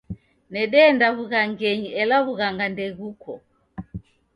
[0.53, 3.31] Nedeenda w'ughangenyi ela w'ughanga ndeghuko.